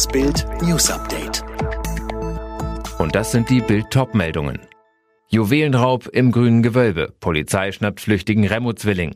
Das 0.00 0.08
Bild 0.08 0.46
News 0.62 0.90
Update. 0.90 1.44
Und 2.98 3.14
das 3.14 3.32
sind 3.32 3.50
die 3.50 3.60
Bild-Top-Meldungen. 3.60 4.58
Juwelenraub 5.28 6.06
im 6.06 6.32
grünen 6.32 6.62
Gewölbe. 6.62 7.12
Polizei 7.20 7.70
schnappt 7.70 8.00
flüchtigen 8.00 8.46
Remo-Zwilling. 8.46 9.14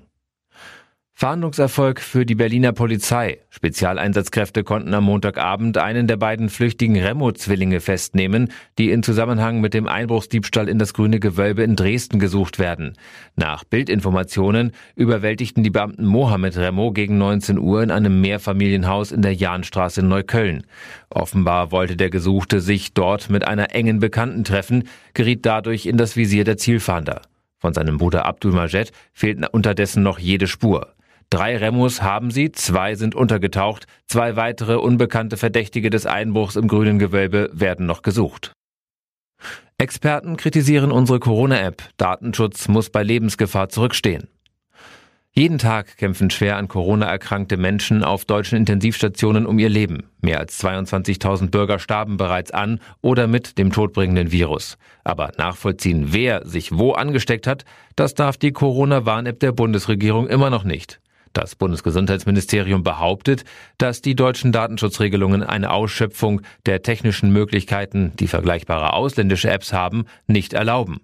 Fahndungserfolg 1.17 2.01
für 2.01 2.27
die 2.27 2.35
Berliner 2.35 2.73
Polizei. 2.73 3.39
Spezialeinsatzkräfte 3.49 4.65
konnten 4.65 4.93
am 4.95 5.05
Montagabend 5.05 5.79
einen 5.79 6.09
der 6.09 6.17
beiden 6.17 6.49
flüchtigen 6.49 6.99
Remo-Zwillinge 6.99 7.79
festnehmen, 7.79 8.51
die 8.79 8.91
in 8.91 9.05
Zusammenhang 9.05 9.61
mit 9.61 9.75
dem 9.75 9.87
Einbruchsdiebstahl 9.87 10.69
in 10.69 10.81
das 10.81 10.93
grüne 10.93 11.21
Gewölbe 11.21 11.63
in 11.63 11.77
Dresden 11.77 12.19
gesucht 12.19 12.59
werden. 12.59 12.95
Nach 13.37 13.63
Bildinformationen 13.63 14.73
überwältigten 14.97 15.63
die 15.63 15.71
Beamten 15.71 16.05
Mohamed 16.05 16.57
Remo 16.57 16.91
gegen 16.91 17.17
19 17.17 17.61
Uhr 17.61 17.85
in 17.85 17.93
einem 17.93 18.21
Mehrfamilienhaus 18.21 19.13
in 19.13 19.23
der 19.23 19.35
Jahnstraße 19.35 20.01
in 20.01 20.09
Neukölln. 20.09 20.67
Offenbar 21.11 21.71
wollte 21.71 21.97
der 21.97 22.11
Gesuchte 22.11 22.61
sich 22.61 22.93
dort 22.93 23.31
mit 23.31 23.47
einer 23.47 23.73
engen 23.73 24.01
Bekannten 24.01 24.43
treffen, 24.43 24.89
geriet 25.15 25.47
dadurch 25.47 25.87
in 25.87 25.97
das 25.97 26.17
Visier 26.17 26.43
der 26.43 26.57
Zielfahnder. 26.57 27.23
Von 27.59 27.73
seinem 27.73 27.99
Bruder 27.99 28.27
Abdul 28.27 28.53
Majed 28.53 28.91
fehlt 29.13 29.49
unterdessen 29.55 30.03
noch 30.03 30.19
jede 30.19 30.49
Spur. 30.49 30.95
Drei 31.35 31.57
Remus 31.57 32.01
haben 32.01 32.31
sie, 32.31 32.53
zwei 32.53 32.95
sind 32.95 33.17
untergetaucht, 33.17 33.89
zwei 34.07 34.37
weitere 34.37 34.77
unbekannte 34.77 35.37
Verdächtige 35.37 35.91
des 35.91 36.07
Einbruchs 36.07 36.55
im 36.55 36.69
grünen 36.69 37.01
Gewölbe 37.01 37.51
werden 37.53 37.87
noch 37.87 38.03
gesucht. 38.03 38.53
Experten 39.77 40.37
kritisieren 40.37 40.93
unsere 40.93 41.19
Corona-App. 41.19 41.83
Datenschutz 41.97 42.69
muss 42.69 42.89
bei 42.89 43.03
Lebensgefahr 43.03 43.69
zurückstehen. 43.69 44.29
Jeden 45.33 45.59
Tag 45.59 45.97
kämpfen 45.97 46.31
schwer 46.31 46.57
an 46.57 46.69
Corona 46.69 47.07
erkrankte 47.07 47.57
Menschen 47.57 48.05
auf 48.05 48.25
deutschen 48.25 48.57
Intensivstationen 48.57 49.45
um 49.45 49.59
ihr 49.59 49.69
Leben. 49.69 50.05
Mehr 50.21 50.39
als 50.39 50.63
22.000 50.63 51.51
Bürger 51.51 51.81
starben 51.81 52.17
bereits 52.17 52.53
an 52.53 52.79
oder 53.01 53.27
mit 53.27 53.59
dem 53.59 53.73
todbringenden 53.73 54.31
Virus. 54.31 54.79
Aber 55.03 55.33
nachvollziehen, 55.37 56.13
wer 56.13 56.47
sich 56.47 56.71
wo 56.71 56.93
angesteckt 56.93 57.49
hat, 57.49 57.65
das 57.97 58.15
darf 58.15 58.37
die 58.37 58.53
Corona-Warn-App 58.53 59.41
der 59.41 59.51
Bundesregierung 59.51 60.29
immer 60.29 60.51
noch 60.51 60.63
nicht. 60.63 61.01
Das 61.35 61.57
Bundesgesundheitsministerium 61.57 62.85
behauptet, 62.85 63.45
dass 63.77 64.01
die 64.01 64.15
deutschen 64.15 64.53
Datenschutzregelungen 64.53 65.43
eine 65.43 65.73
Ausschöpfung 65.73 66.43
der 66.65 66.83
technischen 66.83 67.33
Möglichkeiten, 67.33 68.13
die 68.19 68.29
vergleichbare 68.29 68.93
ausländische 68.93 69.51
Apps 69.51 69.73
haben, 69.73 70.07
nicht 70.29 70.53
erlauben. 70.53 71.01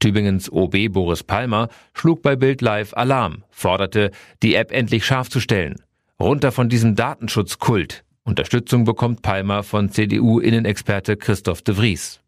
Tübingens 0.00 0.50
OB 0.50 0.90
Boris 0.90 1.22
Palmer 1.22 1.68
schlug 1.94 2.22
bei 2.22 2.34
Bild 2.34 2.60
Live 2.60 2.92
Alarm, 2.94 3.44
forderte, 3.50 4.10
die 4.42 4.56
App 4.56 4.72
endlich 4.72 5.06
scharf 5.06 5.30
zu 5.30 5.38
stellen. 5.40 5.76
Runter 6.20 6.50
von 6.50 6.68
diesem 6.68 6.96
Datenschutzkult. 6.96 8.04
Unterstützung 8.24 8.84
bekommt 8.84 9.22
Palmer 9.22 9.62
von 9.62 9.90
CDU-Innenexperte 9.90 11.16
Christoph 11.16 11.62
de 11.62 11.76
Vries. 11.76 12.20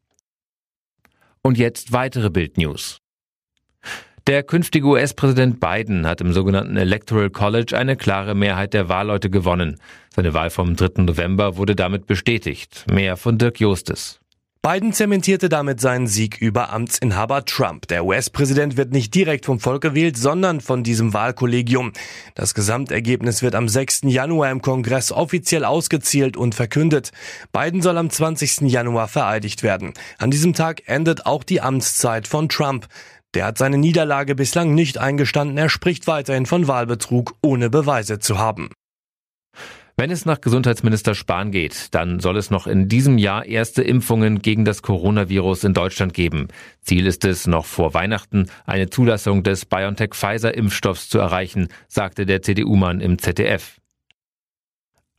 Und 1.43 1.59
jetzt 1.59 1.93
weitere 1.93 2.31
Bild-News. 2.31 3.01
Der 4.31 4.45
künftige 4.45 4.87
US-Präsident 4.87 5.59
Biden 5.59 6.07
hat 6.07 6.21
im 6.21 6.33
sogenannten 6.33 6.77
Electoral 6.77 7.31
College 7.31 7.77
eine 7.77 7.97
klare 7.97 8.37
Mehrheit 8.37 8.75
der 8.75 8.89
Wahlleute 8.89 9.29
gewonnen. 9.29 9.81
Seine 10.15 10.35
Wahl 10.35 10.51
vom 10.51 10.77
3. 10.77 11.03
November 11.03 11.57
wurde 11.57 11.75
damit 11.75 12.07
bestätigt. 12.07 12.87
Mehr 12.89 13.17
von 13.17 13.39
Dirk 13.39 13.59
Jostes. 13.59 14.21
Biden 14.63 14.93
zementierte 14.93 15.49
damit 15.49 15.81
seinen 15.81 16.07
Sieg 16.07 16.41
über 16.41 16.73
Amtsinhaber 16.73 17.45
Trump. 17.45 17.89
Der 17.89 18.05
US-Präsident 18.05 18.77
wird 18.77 18.93
nicht 18.93 19.15
direkt 19.15 19.47
vom 19.47 19.59
Volk 19.59 19.83
gewählt, 19.83 20.17
sondern 20.17 20.61
von 20.61 20.85
diesem 20.85 21.13
Wahlkollegium. 21.13 21.93
Das 22.37 22.55
Gesamtergebnis 22.55 23.43
wird 23.43 23.57
am 23.57 23.69
6. 23.69 24.03
Januar 24.05 24.53
im 24.53 24.63
Kongress 24.63 25.11
offiziell 25.11 25.65
ausgezielt 25.65 26.37
und 26.37 26.55
verkündet. 26.55 27.11
Biden 27.53 27.83
soll 27.83 27.99
am 27.99 28.11
20. 28.11 28.71
Januar 28.71 29.09
vereidigt 29.09 29.65
werden. 29.65 29.93
An 30.19 30.31
diesem 30.31 30.53
Tag 30.53 30.83
endet 30.87 31.27
auch 31.27 31.43
die 31.43 31.63
Amtszeit 31.63 32.29
von 32.29 32.49
Trump. 32.49 32.87
Der 33.35 33.47
hat 33.47 33.59
seine 33.59 33.79
Niederlage 33.79 34.35
bislang 34.35 34.75
nicht 34.75 34.99
eingestanden. 34.99 35.57
Er 35.57 35.69
spricht 35.69 36.07
weiterhin 36.07 36.47
von 36.47 36.67
Wahlbetrug, 36.67 37.35
ohne 37.43 37.71
Beweise 37.71 38.19
zu 38.19 38.39
haben. 38.39 38.71
Wenn 39.97 40.11
es 40.11 40.25
nach 40.25 40.41
Gesundheitsminister 40.41 41.15
Spahn 41.15 41.53
geht, 41.53 41.95
dann 41.95 42.21
soll 42.21 42.39
es 42.39 42.51
noch 42.51 42.67
in 42.67 42.89
diesem 42.89 43.19
Jahr 43.19 43.45
erste 43.45 43.83
Impfungen 43.83 44.41
gegen 44.41 44.65
das 44.65 44.81
Coronavirus 44.81 45.65
in 45.65 45.75
Deutschland 45.75 46.15
geben. 46.15 46.49
Ziel 46.81 47.07
ist 47.07 47.25
es, 47.27 47.47
noch 47.47 47.67
vor 47.67 47.93
Weihnachten 47.93 48.47
eine 48.65 48.89
Zulassung 48.89 49.43
des 49.43 49.67
BioNTech-Pfizer-Impfstoffs 49.67 51.11
zu 51.11 51.19
erreichen, 51.19 51.69
sagte 51.87 52.25
der 52.25 52.41
CDU-Mann 52.41 53.01
im 53.01 53.19
ZDF. 53.19 53.77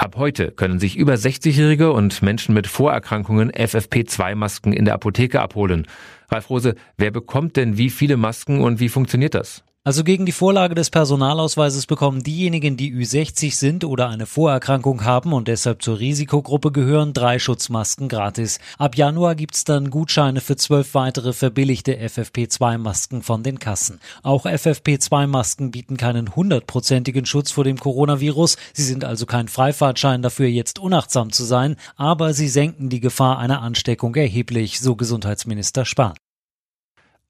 Ab 0.01 0.15
heute 0.17 0.49
können 0.49 0.79
sich 0.79 0.97
über 0.97 1.13
60-Jährige 1.13 1.91
und 1.91 2.23
Menschen 2.23 2.55
mit 2.55 2.65
Vorerkrankungen 2.65 3.51
FFP2-Masken 3.51 4.73
in 4.73 4.85
der 4.85 4.95
Apotheke 4.95 5.39
abholen. 5.39 5.85
Ralf 6.27 6.49
Rose, 6.49 6.73
wer 6.97 7.11
bekommt 7.11 7.55
denn 7.55 7.77
wie 7.77 7.91
viele 7.91 8.17
Masken 8.17 8.61
und 8.61 8.79
wie 8.79 8.89
funktioniert 8.89 9.35
das? 9.35 9.63
Also 9.83 10.03
gegen 10.03 10.27
die 10.27 10.31
Vorlage 10.31 10.75
des 10.75 10.91
Personalausweises 10.91 11.87
bekommen 11.87 12.21
diejenigen, 12.21 12.77
die 12.77 12.93
Ü60 12.93 13.55
sind 13.55 13.83
oder 13.83 14.09
eine 14.09 14.27
Vorerkrankung 14.27 15.05
haben 15.05 15.33
und 15.33 15.47
deshalb 15.47 15.81
zur 15.81 15.97
Risikogruppe 15.97 16.71
gehören, 16.71 17.13
drei 17.13 17.39
Schutzmasken 17.39 18.07
gratis. 18.07 18.59
Ab 18.77 18.95
Januar 18.95 19.33
gibt's 19.33 19.63
dann 19.63 19.89
Gutscheine 19.89 20.39
für 20.39 20.55
zwölf 20.55 20.93
weitere 20.93 21.33
verbilligte 21.33 21.97
FFP2-Masken 21.97 23.23
von 23.23 23.41
den 23.41 23.57
Kassen. 23.57 23.99
Auch 24.21 24.45
FFP2-Masken 24.45 25.71
bieten 25.71 25.97
keinen 25.97 26.35
hundertprozentigen 26.35 27.25
Schutz 27.25 27.49
vor 27.49 27.63
dem 27.63 27.79
Coronavirus. 27.79 28.57
Sie 28.73 28.83
sind 28.83 29.03
also 29.03 29.25
kein 29.25 29.47
Freifahrtschein 29.47 30.21
dafür, 30.21 30.45
jetzt 30.45 30.77
unachtsam 30.77 31.31
zu 31.31 31.43
sein, 31.43 31.75
aber 31.95 32.35
sie 32.35 32.49
senken 32.49 32.89
die 32.89 32.99
Gefahr 32.99 33.39
einer 33.39 33.63
Ansteckung 33.63 34.13
erheblich, 34.13 34.79
so 34.79 34.95
Gesundheitsminister 34.95 35.85
Spahn. 35.85 36.13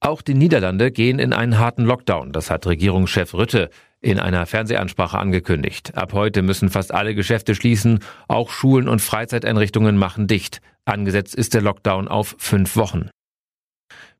Auch 0.03 0.23
die 0.23 0.33
Niederlande 0.33 0.91
gehen 0.91 1.19
in 1.19 1.31
einen 1.31 1.59
harten 1.59 1.85
Lockdown. 1.85 2.31
Das 2.31 2.49
hat 2.49 2.65
Regierungschef 2.65 3.35
Rütte 3.35 3.69
in 4.01 4.19
einer 4.19 4.47
Fernsehansprache 4.47 5.19
angekündigt. 5.19 5.95
Ab 5.95 6.13
heute 6.13 6.41
müssen 6.41 6.69
fast 6.69 6.91
alle 6.91 7.13
Geschäfte 7.13 7.53
schließen. 7.53 7.99
Auch 8.27 8.49
Schulen 8.49 8.89
und 8.89 8.99
Freizeiteinrichtungen 8.99 9.97
machen 9.97 10.25
dicht. 10.25 10.59
Angesetzt 10.85 11.35
ist 11.35 11.53
der 11.53 11.61
Lockdown 11.61 12.07
auf 12.07 12.35
fünf 12.39 12.75
Wochen. 12.75 13.11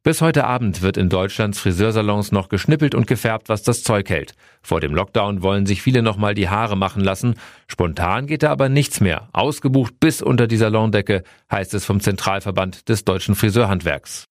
Bis 0.03 0.21
heute 0.21 0.45
Abend 0.45 0.83
wird 0.83 0.97
in 0.97 1.09
Deutschlands 1.09 1.59
Friseursalons 1.59 2.31
noch 2.31 2.49
geschnippelt 2.49 2.93
und 2.93 3.07
gefärbt, 3.07 3.49
was 3.49 3.63
das 3.63 3.81
Zeug 3.81 4.09
hält. 4.09 4.33
Vor 4.61 4.81
dem 4.81 4.93
Lockdown 4.93 5.41
wollen 5.41 5.65
sich 5.65 5.81
viele 5.81 6.03
nochmal 6.03 6.35
die 6.35 6.49
Haare 6.49 6.75
machen 6.75 7.03
lassen. 7.03 7.35
Spontan 7.67 8.27
geht 8.27 8.43
da 8.43 8.51
aber 8.51 8.69
nichts 8.69 8.99
mehr. 8.99 9.29
Ausgebucht 9.33 9.99
bis 9.99 10.21
unter 10.21 10.45
die 10.45 10.57
Salondecke, 10.57 11.23
heißt 11.51 11.73
es 11.73 11.85
vom 11.85 11.99
Zentralverband 11.99 12.87
des 12.87 13.03
deutschen 13.03 13.33
Friseurhandwerks. 13.33 14.30